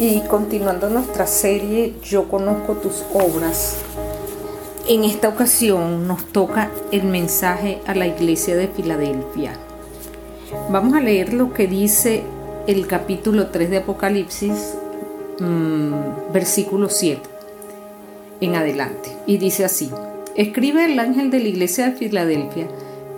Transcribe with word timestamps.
Y 0.00 0.20
continuando 0.20 0.88
nuestra 0.88 1.26
serie 1.26 1.94
Yo 2.04 2.28
conozco 2.28 2.74
tus 2.74 3.04
obras, 3.12 3.78
en 4.88 5.04
esta 5.04 5.28
ocasión 5.28 6.06
nos 6.06 6.24
toca 6.32 6.70
el 6.92 7.04
mensaje 7.04 7.80
a 7.86 7.94
la 7.94 8.06
iglesia 8.06 8.56
de 8.56 8.68
Filadelfia. 8.68 9.52
Vamos 10.70 10.94
a 10.94 11.00
leer 11.00 11.34
lo 11.34 11.52
que 11.52 11.66
dice 11.66 12.22
el 12.66 12.86
capítulo 12.86 13.48
3 13.48 13.68
de 13.68 13.76
Apocalipsis, 13.78 14.74
mmm, 15.40 16.32
versículo 16.32 16.88
7 16.88 17.20
en 18.40 18.54
adelante. 18.54 19.10
Y 19.26 19.38
dice 19.38 19.64
así, 19.64 19.90
escribe 20.36 20.84
el 20.84 20.98
ángel 20.98 21.30
de 21.30 21.40
la 21.40 21.48
iglesia 21.48 21.90
de 21.90 21.96
Filadelfia, 21.96 22.68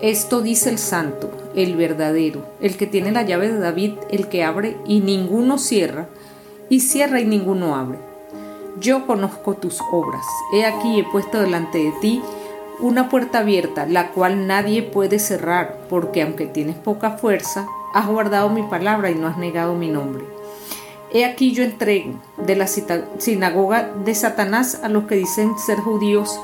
esto 0.01 0.41
dice 0.41 0.71
el 0.71 0.79
santo, 0.79 1.31
el 1.55 1.77
verdadero, 1.77 2.47
el 2.61 2.77
que 2.77 2.87
tiene 2.87 3.13
la 3.13 3.23
llave 3.23 3.53
de 3.53 3.59
David, 3.59 3.93
el 4.11 4.29
que 4.29 4.45
abre 4.45 4.77
y 4.87 5.01
ninguno 5.01 5.59
cierra, 5.59 6.09
y 6.71 6.81
cierra 6.81 7.21
y 7.21 7.27
ninguno 7.27 7.77
abre. 7.77 7.99
Yo 8.79 9.07
conozco 9.07 9.55
tus 9.55 9.83
obras. 9.93 10.25
He 10.55 10.65
aquí 10.65 11.01
he 11.01 11.05
puesto 11.05 11.43
delante 11.43 11.79
de 11.79 11.93
ti 12.01 12.23
una 12.79 13.11
puerta 13.11 13.41
abierta, 13.41 13.85
la 13.85 14.13
cual 14.13 14.47
nadie 14.47 14.83
puede 14.83 15.19
cerrar, 15.19 15.81
porque 15.91 16.23
aunque 16.23 16.47
tienes 16.47 16.77
poca 16.77 17.19
fuerza, 17.19 17.67
has 17.93 18.07
guardado 18.07 18.49
mi 18.49 18.63
palabra 18.63 19.11
y 19.11 19.17
no 19.17 19.27
has 19.27 19.37
negado 19.37 19.75
mi 19.75 19.89
nombre. 19.89 20.25
He 21.13 21.25
aquí 21.25 21.53
yo 21.53 21.65
entrego 21.65 22.15
de 22.39 22.55
la 22.55 22.69
sinagoga 22.69 23.91
de 24.05 24.15
Satanás 24.15 24.81
a 24.83 24.89
los 24.89 25.05
que 25.05 25.17
dicen 25.17 25.59
ser 25.59 25.79
judíos 25.79 26.41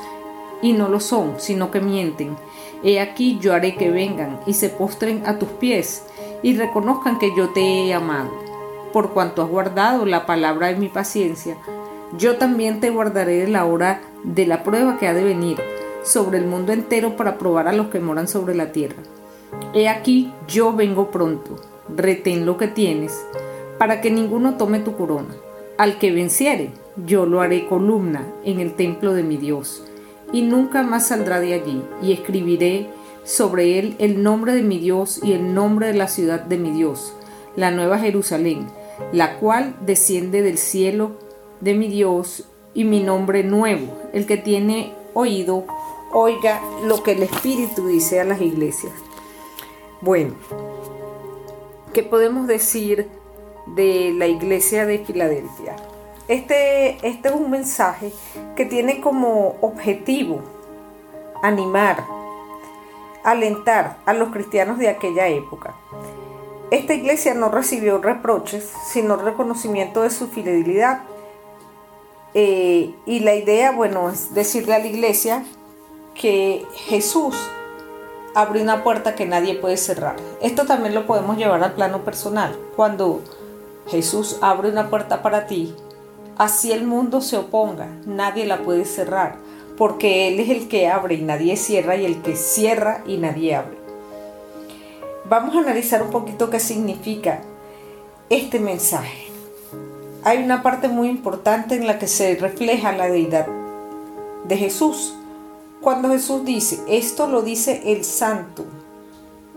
y 0.61 0.73
no 0.73 0.89
lo 0.89 0.99
son, 0.99 1.35
sino 1.37 1.71
que 1.71 1.79
mienten. 1.79 2.35
He 2.83 2.99
aquí 2.99 3.39
yo 3.39 3.53
haré 3.53 3.75
que 3.75 3.89
vengan 3.89 4.41
y 4.45 4.53
se 4.53 4.69
postren 4.69 5.25
a 5.25 5.39
tus 5.39 5.49
pies 5.49 6.03
y 6.43 6.55
reconozcan 6.55 7.17
que 7.17 7.35
yo 7.35 7.49
te 7.49 7.61
he 7.61 7.93
amado 7.93 8.46
por 8.93 9.11
cuanto 9.11 9.41
has 9.41 9.49
guardado 9.49 10.05
la 10.05 10.25
palabra 10.25 10.67
de 10.67 10.75
mi 10.75 10.89
paciencia, 10.89 11.57
yo 12.17 12.37
también 12.37 12.79
te 12.79 12.89
guardaré 12.89 13.47
la 13.47 13.65
hora 13.65 14.01
de 14.23 14.45
la 14.45 14.63
prueba 14.63 14.97
que 14.97 15.07
ha 15.07 15.13
de 15.13 15.23
venir 15.23 15.57
sobre 16.03 16.37
el 16.37 16.45
mundo 16.45 16.71
entero 16.71 17.17
para 17.17 17.37
probar 17.37 17.67
a 17.67 17.73
los 17.73 17.87
que 17.87 17.99
moran 17.99 18.27
sobre 18.27 18.55
la 18.55 18.71
tierra. 18.71 19.03
He 19.73 19.89
aquí, 19.89 20.31
yo 20.47 20.73
vengo 20.73 21.11
pronto, 21.11 21.55
retén 21.93 22.45
lo 22.45 22.57
que 22.57 22.67
tienes, 22.67 23.25
para 23.77 24.01
que 24.01 24.11
ninguno 24.11 24.55
tome 24.55 24.79
tu 24.79 24.95
corona. 24.95 25.35
Al 25.77 25.99
que 25.99 26.11
venciere, 26.11 26.71
yo 27.05 27.25
lo 27.25 27.41
haré 27.41 27.67
columna 27.67 28.25
en 28.43 28.59
el 28.59 28.73
templo 28.73 29.13
de 29.13 29.23
mi 29.23 29.37
Dios, 29.37 29.83
y 30.31 30.41
nunca 30.41 30.83
más 30.83 31.07
saldrá 31.07 31.39
de 31.39 31.53
allí, 31.53 31.83
y 32.01 32.13
escribiré 32.13 32.89
sobre 33.23 33.77
él 33.77 33.95
el 33.99 34.23
nombre 34.23 34.55
de 34.55 34.63
mi 34.63 34.79
Dios 34.79 35.19
y 35.21 35.33
el 35.33 35.53
nombre 35.53 35.87
de 35.87 35.93
la 35.93 36.07
ciudad 36.07 36.39
de 36.39 36.57
mi 36.57 36.71
Dios, 36.71 37.13
la 37.55 37.71
nueva 37.71 37.99
Jerusalén, 37.99 38.67
la 39.11 39.39
cual 39.39 39.75
desciende 39.81 40.41
del 40.41 40.57
cielo 40.57 41.11
de 41.61 41.73
mi 41.73 41.87
Dios 41.87 42.47
y 42.73 42.83
mi 42.83 43.01
nombre 43.01 43.43
nuevo. 43.43 43.97
El 44.13 44.25
que 44.25 44.37
tiene 44.37 44.93
oído, 45.13 45.65
oiga 46.13 46.61
lo 46.83 47.03
que 47.03 47.13
el 47.13 47.23
Espíritu 47.23 47.87
dice 47.87 48.19
a 48.19 48.23
las 48.23 48.41
iglesias. 48.41 48.93
Bueno, 50.01 50.35
¿qué 51.93 52.03
podemos 52.03 52.47
decir 52.47 53.07
de 53.75 54.13
la 54.15 54.27
iglesia 54.27 54.85
de 54.85 54.99
Filadelfia? 54.99 55.75
Este, 56.27 56.97
este 57.07 57.29
es 57.29 57.35
un 57.35 57.49
mensaje 57.49 58.11
que 58.55 58.65
tiene 58.65 58.99
como 58.99 59.55
objetivo 59.61 60.41
animar, 61.41 62.03
alentar 63.23 63.97
a 64.05 64.13
los 64.13 64.29
cristianos 64.29 64.77
de 64.77 64.89
aquella 64.89 65.27
época 65.27 65.73
esta 66.71 66.93
iglesia 66.93 67.33
no 67.33 67.49
recibió 67.49 67.99
reproches, 67.99 68.69
sino 68.91 69.15
reconocimiento 69.15 70.03
de 70.03 70.09
su 70.09 70.27
fidelidad. 70.27 71.01
Eh, 72.33 72.93
y 73.05 73.19
la 73.21 73.35
idea, 73.35 73.71
bueno, 73.71 74.09
es 74.09 74.33
decirle 74.33 74.75
a 74.75 74.79
la 74.79 74.87
iglesia 74.87 75.45
que 76.13 76.65
Jesús 76.73 77.35
abre 78.35 78.61
una 78.61 78.83
puerta 78.83 79.15
que 79.15 79.25
nadie 79.25 79.55
puede 79.55 79.77
cerrar. 79.77 80.15
Esto 80.41 80.65
también 80.65 80.93
lo 80.93 81.07
podemos 81.07 81.37
llevar 81.37 81.63
al 81.63 81.73
plano 81.73 82.03
personal. 82.03 82.55
Cuando 82.75 83.21
Jesús 83.87 84.37
abre 84.41 84.69
una 84.69 84.89
puerta 84.89 85.21
para 85.21 85.47
ti, 85.47 85.73
así 86.37 86.71
el 86.71 86.85
mundo 86.85 87.21
se 87.21 87.37
oponga, 87.37 87.87
nadie 88.05 88.45
la 88.45 88.59
puede 88.59 88.85
cerrar, 88.85 89.37
porque 89.77 90.27
Él 90.27 90.39
es 90.39 90.49
el 90.49 90.67
que 90.67 90.87
abre 90.87 91.15
y 91.15 91.21
nadie 91.21 91.55
cierra, 91.55 91.95
y 91.95 92.05
el 92.05 92.21
que 92.21 92.35
cierra 92.35 93.03
y 93.07 93.17
nadie 93.17 93.55
abre. 93.55 93.76
Vamos 95.29 95.57
a 95.57 95.59
analizar 95.59 96.01
un 96.01 96.09
poquito 96.09 96.49
qué 96.49 96.57
significa 96.57 97.41
este 98.29 98.61
mensaje. 98.61 99.27
Hay 100.23 100.41
una 100.41 100.63
parte 100.63 100.87
muy 100.87 101.09
importante 101.09 101.75
en 101.75 101.85
la 101.85 101.99
que 101.99 102.07
se 102.07 102.35
refleja 102.35 102.93
la 102.93 103.09
deidad 103.09 103.45
de 104.45 104.55
Jesús. 104.55 105.15
Cuando 105.81 106.09
Jesús 106.11 106.45
dice, 106.45 106.79
esto 106.87 107.27
lo 107.27 107.41
dice 107.41 107.81
el 107.87 108.05
santo, 108.05 108.63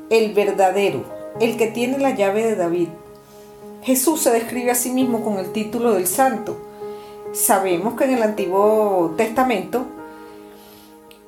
el 0.09 0.35
verdadero, 0.35 1.05
el 1.39 1.57
que 1.57 1.69
tiene 1.69 1.99
la 1.99 2.17
llave 2.17 2.45
de 2.45 2.57
David. 2.57 2.89
Jesús 3.83 4.23
se 4.23 4.33
describe 4.33 4.73
a 4.73 4.75
sí 4.75 4.91
mismo 4.91 5.23
con 5.23 5.39
el 5.39 5.53
título 5.53 5.93
del 5.93 6.09
santo. 6.09 6.57
Sabemos 7.33 7.95
que 7.95 8.05
en 8.07 8.15
el 8.15 8.25
Antiguo 8.25 9.15
Testamento, 9.17 9.85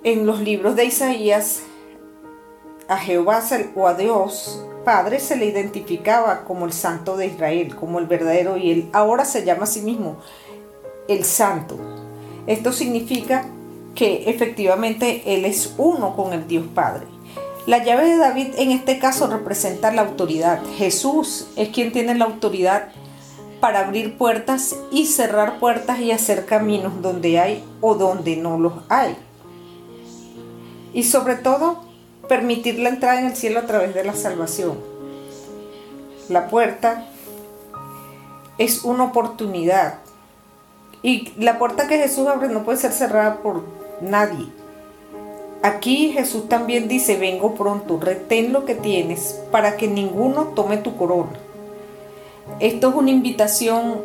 en 0.02 0.26
los 0.26 0.40
libros 0.40 0.74
de 0.74 0.86
Isaías, 0.86 1.62
a 2.92 2.98
Jehová 2.98 3.42
o 3.74 3.86
a 3.86 3.94
Dios 3.94 4.62
Padre 4.84 5.20
se 5.20 5.36
le 5.36 5.46
identificaba 5.46 6.44
como 6.44 6.66
el 6.66 6.72
santo 6.72 7.16
de 7.16 7.26
Israel, 7.26 7.76
como 7.76 8.00
el 8.00 8.06
verdadero, 8.06 8.56
y 8.56 8.70
él 8.70 8.88
ahora 8.92 9.24
se 9.24 9.44
llama 9.44 9.64
a 9.64 9.66
sí 9.66 9.80
mismo 9.80 10.16
el 11.08 11.24
santo. 11.24 11.78
Esto 12.46 12.72
significa 12.72 13.46
que 13.94 14.28
efectivamente 14.28 15.22
Él 15.26 15.44
es 15.44 15.74
uno 15.78 16.16
con 16.16 16.32
el 16.32 16.48
Dios 16.48 16.64
Padre. 16.74 17.06
La 17.66 17.84
llave 17.84 18.06
de 18.06 18.16
David 18.16 18.54
en 18.56 18.72
este 18.72 18.98
caso 18.98 19.28
representa 19.28 19.92
la 19.92 20.02
autoridad. 20.02 20.60
Jesús 20.76 21.46
es 21.54 21.68
quien 21.68 21.92
tiene 21.92 22.16
la 22.16 22.24
autoridad 22.24 22.88
para 23.60 23.86
abrir 23.86 24.18
puertas 24.18 24.74
y 24.90 25.06
cerrar 25.06 25.60
puertas 25.60 26.00
y 26.00 26.10
hacer 26.10 26.46
caminos 26.46 27.00
donde 27.02 27.38
hay 27.38 27.64
o 27.80 27.94
donde 27.94 28.36
no 28.36 28.58
los 28.58 28.72
hay. 28.88 29.16
Y 30.92 31.04
sobre 31.04 31.36
todo, 31.36 31.81
permitir 32.32 32.78
la 32.78 32.88
entrada 32.88 33.20
en 33.20 33.26
el 33.26 33.36
cielo 33.36 33.60
a 33.60 33.66
través 33.66 33.94
de 33.94 34.04
la 34.04 34.14
salvación. 34.14 34.78
La 36.30 36.48
puerta 36.48 37.04
es 38.56 38.84
una 38.84 39.04
oportunidad. 39.04 39.98
Y 41.02 41.34
la 41.36 41.58
puerta 41.58 41.88
que 41.88 41.98
Jesús 41.98 42.26
abre 42.26 42.48
no 42.48 42.64
puede 42.64 42.78
ser 42.78 42.92
cerrada 42.92 43.42
por 43.42 43.64
nadie. 44.00 44.46
Aquí 45.62 46.12
Jesús 46.12 46.48
también 46.48 46.88
dice, 46.88 47.18
vengo 47.18 47.54
pronto, 47.54 48.00
retén 48.00 48.54
lo 48.54 48.64
que 48.64 48.76
tienes 48.76 49.38
para 49.50 49.76
que 49.76 49.86
ninguno 49.86 50.54
tome 50.54 50.78
tu 50.78 50.96
corona. 50.96 51.38
Esto 52.60 52.88
es 52.88 52.94
una 52.94 53.10
invitación 53.10 54.00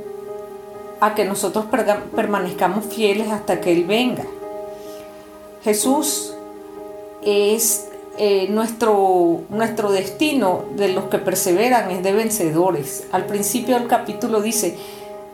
a 1.00 1.16
que 1.16 1.24
nosotros 1.24 1.68
permanezcamos 2.14 2.88
fieles 2.88 3.30
hasta 3.30 3.62
que 3.62 3.72
Él 3.72 3.86
venga. 3.86 4.26
Jesús 5.64 6.34
es 7.24 7.87
eh, 8.20 8.48
nuestro, 8.50 9.42
nuestro 9.50 9.92
destino 9.92 10.66
de 10.76 10.90
los 10.90 11.06
que 11.06 11.20
perseveran 11.20 11.92
es 11.92 12.02
de 12.02 12.14
vencedores. 12.14 13.06
Al 13.12 13.26
principio 13.28 13.78
del 13.78 13.88
capítulo 13.88 14.42
dice, 14.42 14.76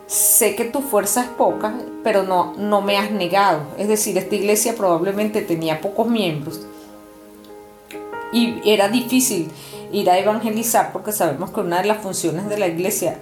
sé 0.06 0.54
que 0.54 0.66
tu 0.66 0.82
fuerza 0.82 1.22
es 1.22 1.28
poca, 1.28 1.74
pero 2.02 2.24
no, 2.24 2.54
no 2.58 2.82
me 2.82 2.98
has 2.98 3.10
negado. 3.10 3.62
Es 3.78 3.88
decir, 3.88 4.18
esta 4.18 4.34
iglesia 4.34 4.74
probablemente 4.76 5.40
tenía 5.40 5.80
pocos 5.80 6.08
miembros 6.08 6.60
y 8.32 8.60
era 8.64 8.88
difícil 8.88 9.48
ir 9.92 10.10
a 10.10 10.18
evangelizar 10.18 10.92
porque 10.92 11.12
sabemos 11.12 11.50
que 11.52 11.60
una 11.60 11.80
de 11.80 11.88
las 11.88 11.98
funciones 12.02 12.48
de 12.48 12.58
la 12.58 12.66
iglesia 12.66 13.18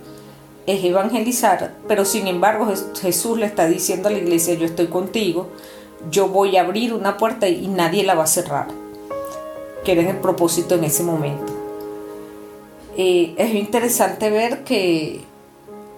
es 0.67 0.83
evangelizar, 0.83 1.75
pero 1.87 2.05
sin 2.05 2.27
embargo 2.27 2.73
Jesús 3.01 3.39
le 3.39 3.47
está 3.47 3.67
diciendo 3.67 4.09
a 4.09 4.13
la 4.13 4.19
iglesia, 4.19 4.55
yo 4.55 4.65
estoy 4.65 4.87
contigo, 4.87 5.49
yo 6.11 6.29
voy 6.29 6.57
a 6.57 6.63
abrir 6.63 6.95
una 6.95 7.17
puerta 7.17 7.49
y 7.49 7.69
nadie 7.69 8.05
la 8.05 8.15
va 8.15 8.25
a 8.25 8.29
cerrar 8.29 8.82
que 9.85 9.93
era 9.93 10.09
el 10.09 10.17
propósito 10.19 10.75
en 10.75 10.85
ese 10.85 11.03
momento. 11.03 11.53
Eh, 12.97 13.35
es 13.39 13.55
interesante 13.55 14.31
ver 14.31 14.65
que 14.65 15.21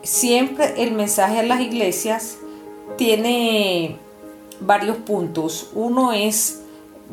siempre 0.03 0.83
el 0.83 0.93
mensaje 0.93 1.41
a 1.41 1.43
las 1.43 1.61
iglesias 1.61 2.37
tiene 2.97 3.97
varios 4.61 4.97
puntos. 4.99 5.71
Uno 5.75 6.13
es 6.13 6.61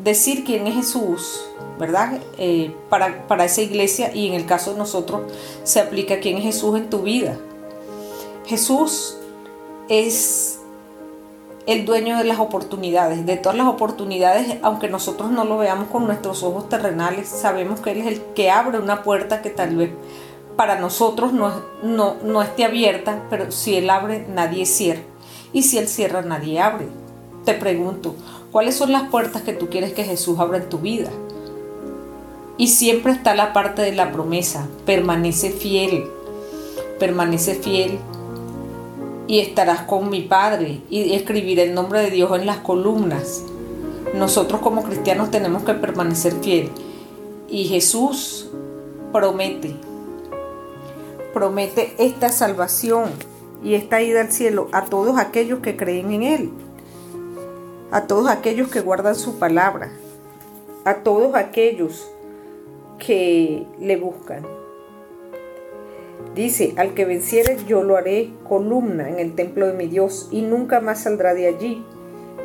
decir 0.02 0.44
quién 0.44 0.66
es 0.66 0.74
Jesús, 0.74 1.44
¿verdad? 1.78 2.20
Eh, 2.38 2.74
para, 2.88 3.26
para, 3.26 3.44
esa 3.44 3.62
iglesia 3.62 4.14
y 4.14 4.28
en 4.28 4.34
el 4.34 4.46
caso 4.46 4.72
de 4.72 4.78
nosotros 4.78 5.22
se 5.64 5.80
aplica 5.80 6.20
quién 6.20 6.38
es 6.38 6.44
Jesús 6.44 6.76
en 6.76 6.88
tu 6.88 7.02
vida. 7.02 7.38
Jesús 8.46 9.16
es 9.88 10.58
el 11.66 11.84
dueño 11.84 12.18
de 12.18 12.24
las 12.24 12.40
oportunidades, 12.40 13.24
de 13.24 13.36
todas 13.36 13.56
las 13.56 13.68
oportunidades, 13.68 14.58
aunque 14.62 14.88
nosotros 14.88 15.30
no 15.30 15.44
lo 15.44 15.58
veamos 15.58 15.88
con 15.88 16.06
nuestros 16.06 16.42
ojos 16.42 16.68
terrenales, 16.68 17.28
sabemos 17.28 17.80
que 17.80 17.92
Él 17.92 17.98
es 17.98 18.06
el 18.06 18.22
que 18.34 18.50
abre 18.50 18.78
una 18.78 19.02
puerta 19.02 19.42
que 19.42 19.50
tal 19.50 19.76
vez 19.76 19.90
para 20.56 20.78
nosotros 20.78 21.32
no, 21.32 21.52
no, 21.82 22.16
no 22.24 22.42
esté 22.42 22.64
abierta, 22.64 23.22
pero 23.30 23.52
si 23.52 23.76
Él 23.76 23.90
abre, 23.90 24.26
nadie 24.28 24.66
cierra. 24.66 25.02
Y 25.52 25.62
si 25.62 25.78
Él 25.78 25.88
cierra, 25.88 26.22
nadie 26.22 26.60
abre. 26.60 26.86
Te 27.44 27.54
pregunto, 27.54 28.14
¿cuáles 28.50 28.76
son 28.76 28.92
las 28.92 29.08
puertas 29.08 29.42
que 29.42 29.52
tú 29.52 29.68
quieres 29.68 29.92
que 29.92 30.04
Jesús 30.04 30.38
abra 30.38 30.58
en 30.58 30.68
tu 30.68 30.78
vida? 30.78 31.10
Y 32.58 32.68
siempre 32.68 33.12
está 33.12 33.34
la 33.34 33.52
parte 33.52 33.82
de 33.82 33.92
la 33.92 34.12
promesa, 34.12 34.66
permanece 34.84 35.50
fiel, 35.50 36.04
permanece 36.98 37.54
fiel 37.54 37.98
y 39.26 39.40
estarás 39.40 39.82
con 39.82 40.10
mi 40.10 40.22
Padre 40.22 40.80
y 40.90 41.14
escribiré 41.14 41.64
el 41.64 41.74
nombre 41.74 42.00
de 42.00 42.10
Dios 42.10 42.38
en 42.38 42.46
las 42.46 42.58
columnas. 42.58 43.42
Nosotros 44.14 44.60
como 44.60 44.82
cristianos 44.82 45.30
tenemos 45.30 45.64
que 45.64 45.74
permanecer 45.74 46.34
fiel 46.42 46.70
y 47.48 47.64
Jesús 47.64 48.50
promete, 49.12 49.76
promete 51.32 51.94
esta 51.98 52.30
salvación 52.30 53.10
y 53.62 53.74
esta 53.74 54.02
ida 54.02 54.22
al 54.22 54.32
cielo 54.32 54.68
a 54.72 54.86
todos 54.86 55.18
aquellos 55.18 55.60
que 55.60 55.76
creen 55.76 56.12
en 56.12 56.22
Él, 56.22 56.50
a 57.90 58.06
todos 58.06 58.28
aquellos 58.28 58.68
que 58.68 58.80
guardan 58.80 59.14
su 59.14 59.38
palabra, 59.38 59.92
a 60.84 60.96
todos 60.96 61.34
aquellos 61.34 62.08
que 62.98 63.66
le 63.80 63.96
buscan. 63.96 64.61
Dice, 66.34 66.72
al 66.76 66.94
que 66.94 67.04
venciere 67.04 67.58
yo 67.66 67.82
lo 67.82 67.96
haré 67.96 68.30
columna 68.48 69.10
en 69.10 69.18
el 69.18 69.34
templo 69.34 69.66
de 69.66 69.74
mi 69.74 69.86
Dios 69.86 70.28
y 70.30 70.42
nunca 70.42 70.80
más 70.80 71.02
saldrá 71.02 71.34
de 71.34 71.46
allí. 71.46 71.84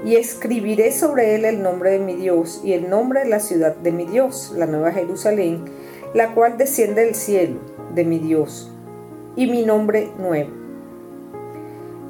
Y 0.05 0.15
escribiré 0.15 0.91
sobre 0.91 1.35
él 1.35 1.45
el 1.45 1.63
nombre 1.63 1.91
de 1.91 1.99
mi 1.99 2.15
Dios 2.15 2.61
y 2.63 2.73
el 2.73 2.89
nombre 2.89 3.21
de 3.21 3.29
la 3.29 3.39
ciudad 3.39 3.75
de 3.77 3.91
mi 3.91 4.05
Dios, 4.05 4.53
la 4.55 4.65
nueva 4.65 4.91
Jerusalén, 4.91 5.65
la 6.13 6.33
cual 6.33 6.57
desciende 6.57 7.05
del 7.05 7.15
cielo 7.15 7.59
de 7.95 8.03
mi 8.03 8.19
Dios, 8.19 8.71
y 9.35 9.47
mi 9.47 9.63
nombre 9.63 10.09
nuevo. 10.19 10.51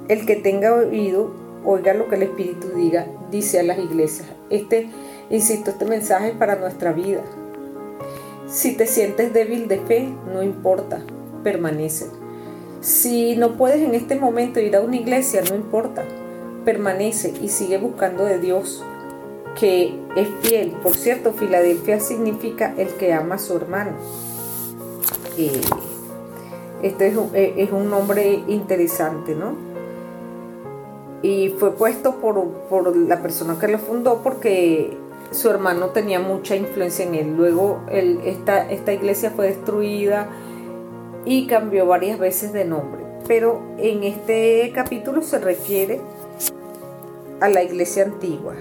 El 0.10 0.26
que 0.26 0.36
tenga 0.36 0.74
oído, 0.74 1.32
oiga 1.64 1.94
lo 1.94 2.10
que 2.10 2.16
el 2.16 2.24
Espíritu 2.24 2.70
diga, 2.76 3.08
dice 3.32 3.60
a 3.60 3.64
las 3.64 3.78
iglesias. 3.78 4.28
Este, 4.50 4.90
insisto, 5.30 5.72
este 5.72 5.86
mensaje 5.86 6.30
es 6.30 6.36
para 6.36 6.56
nuestra 6.56 6.92
vida. 6.92 7.22
Si 8.48 8.76
te 8.76 8.88
sientes 8.88 9.34
débil 9.34 9.68
de 9.68 9.80
fe, 9.80 10.10
no 10.34 10.44
importa, 10.44 11.02
permanece. 11.44 12.08
Si 12.82 13.36
no 13.36 13.58
puedes 13.58 13.82
en 13.82 13.96
este 13.96 14.16
momento 14.16 14.60
ir 14.60 14.76
a 14.76 14.82
una 14.82 14.96
iglesia, 14.96 15.42
no 15.50 15.56
importa, 15.56 16.04
permanece 16.64 17.34
y 17.42 17.50
sigue 17.50 17.78
buscando 17.78 18.26
de 18.26 18.40
Dios, 18.40 18.84
que 19.60 20.00
es 20.16 20.28
fiel. 20.42 20.72
Por 20.84 20.96
cierto, 20.96 21.34
Filadelfia 21.34 22.00
significa 22.00 22.74
el 22.78 22.90
que 22.90 23.14
ama 23.14 23.36
a 23.36 23.40
su 23.40 23.56
hermano. 23.56 23.92
Este 26.82 27.08
es 27.08 27.16
un, 27.16 27.32
eh, 27.34 27.56
es 27.58 27.72
un, 27.72 27.90
nombre 27.90 28.44
interesante, 28.48 29.36
¿no? 29.36 29.56
Y 31.22 31.50
fue 31.58 31.74
puesto 31.74 32.16
por, 32.16 32.44
por 32.70 32.96
la 32.96 33.22
persona 33.22 33.58
que 33.60 33.68
lo 33.68 33.80
fundó 33.80 34.22
porque 34.22 34.96
su 35.32 35.50
hermano 35.50 35.88
tenía 35.88 36.20
mucha 36.20 36.56
influencia 36.56 37.06
en 37.06 37.16
él. 37.16 37.36
Luego 37.36 37.82
esta, 37.90 38.70
esta 38.70 38.94
iglesia 38.94 39.32
fue 39.32 39.48
destruida 39.48 40.30
y 41.28 41.46
cambió 41.46 41.86
varias 41.86 42.18
veces 42.18 42.54
de 42.54 42.64
nombre. 42.64 43.04
Pero 43.28 43.62
en 43.78 44.06
este 44.06 44.72
capítulo 44.74 45.22
se 45.22 45.40
refiere 45.40 46.00
a 47.42 47.50
la 47.50 47.64
iglesia 47.64 48.04
antigua, 48.04 48.56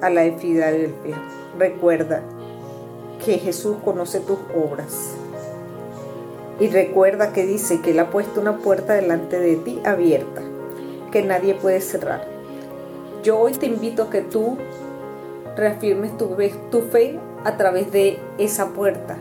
a 0.00 0.08
la 0.08 0.20
de 0.22 0.32
Filadelfia. 0.32 1.20
Recuerda 1.58 2.22
que 3.24 3.38
Jesús 3.38 3.78
conoce 3.84 4.20
tus 4.20 4.38
obras. 4.54 5.16
Y 6.60 6.68
recuerda 6.68 7.32
que 7.32 7.44
dice 7.44 7.80
que 7.80 7.90
Él 7.90 7.98
ha 7.98 8.10
puesto 8.10 8.40
una 8.40 8.58
puerta 8.58 8.94
delante 8.94 9.40
de 9.40 9.56
ti 9.56 9.80
abierta, 9.84 10.42
que 11.10 11.22
nadie 11.22 11.54
puede 11.54 11.80
cerrar. 11.80 12.24
Yo 13.24 13.40
hoy 13.40 13.52
te 13.52 13.66
invito 13.66 14.04
a 14.04 14.10
que 14.10 14.20
tú 14.20 14.58
reafirmes 15.56 16.16
tu, 16.16 16.36
tu 16.70 16.82
fe 16.82 17.18
a 17.42 17.56
través 17.56 17.90
de 17.90 18.20
esa 18.38 18.68
puerta. 18.68 19.16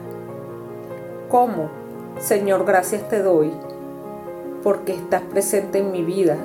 ¿Cómo? 1.29 1.80
Señor, 2.19 2.65
gracias 2.65 3.07
te 3.09 3.21
doy 3.21 3.51
porque 4.63 4.93
estás 4.93 5.21
presente 5.21 5.79
en 5.79 5.91
mi 5.91 6.03
vida 6.03 6.37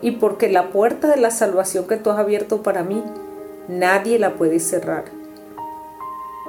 y 0.00 0.12
porque 0.12 0.48
la 0.48 0.70
puerta 0.70 1.08
de 1.08 1.16
la 1.16 1.30
salvación 1.30 1.86
que 1.86 1.96
tú 1.96 2.10
has 2.10 2.18
abierto 2.18 2.62
para 2.62 2.82
mí, 2.82 3.02
nadie 3.68 4.18
la 4.18 4.34
puede 4.34 4.60
cerrar. 4.60 5.04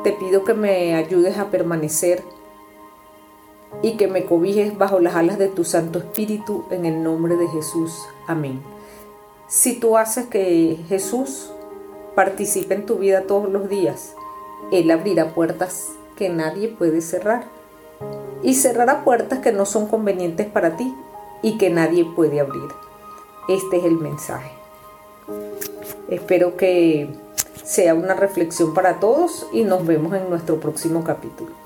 Te 0.04 0.14
pido 0.14 0.44
que 0.44 0.54
me 0.54 0.96
ayudes 0.96 1.38
a 1.38 1.50
permanecer 1.50 2.24
y 3.82 3.98
que 3.98 4.08
me 4.08 4.26
cobijes 4.26 4.78
bajo 4.78 5.00
las 5.00 5.16
alas 5.16 5.38
de 5.38 5.48
tu 5.48 5.64
Santo 5.64 6.00
Espíritu 6.00 6.66
en 6.72 6.86
el 6.86 7.04
nombre 7.04 7.36
de 7.36 7.48
Jesús. 7.50 8.06
Amén. 8.28 8.62
Si 9.48 9.80
tú 9.80 9.98
haces 9.98 10.28
que 10.28 10.80
Jesús 10.88 11.52
participe 12.16 12.74
en 12.74 12.86
tu 12.86 12.98
vida 12.98 13.24
todos 13.24 13.50
los 13.50 13.68
días, 13.68 14.16
Él 14.72 14.90
abrirá 14.92 15.34
puertas 15.34 15.90
que 16.16 16.30
nadie 16.30 16.70
puede 16.70 17.02
cerrar 17.02 17.61
y 18.44 18.56
cerrará 18.56 19.04
puertas 19.04 19.40
que 19.40 19.52
no 19.52 19.66
son 19.66 19.88
convenientes 19.88 20.48
para 20.48 20.78
ti 20.78 20.94
y 21.42 21.58
que 21.58 21.70
nadie 21.70 22.06
puede 22.06 22.40
abrir. 22.40 22.70
Este 23.48 23.78
es 23.78 23.84
el 23.86 23.96
mensaje. 23.96 24.52
Espero 26.10 26.58
que 26.58 27.10
sea 27.64 27.94
una 27.94 28.14
reflexión 28.14 28.74
para 28.74 29.00
todos 29.00 29.48
y 29.54 29.64
nos 29.64 29.86
vemos 29.86 30.14
en 30.14 30.30
nuestro 30.30 30.60
próximo 30.60 31.04
capítulo. 31.04 31.61